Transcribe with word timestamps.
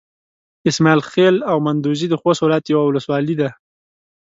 اسماعيل 0.69 1.01
خېل 1.11 1.35
او 1.51 1.57
مندوزي 1.65 2.07
د 2.09 2.15
خوست 2.21 2.41
ولايت 2.43 2.65
يوه 2.73 2.83
ولسوالي 2.85 3.35
ده. 3.41 3.49